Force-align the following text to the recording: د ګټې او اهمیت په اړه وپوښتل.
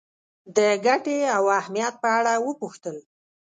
د 0.55 0.57
ګټې 0.85 1.17
او 1.35 1.43
اهمیت 1.59 1.93
په 2.03 2.09
اړه 2.17 2.33
وپوښتل. 2.47 2.97